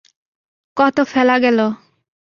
[0.77, 1.59] কত ফেলা গেল!